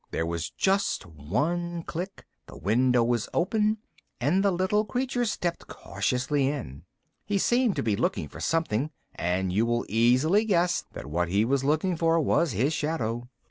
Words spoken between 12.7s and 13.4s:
shadow.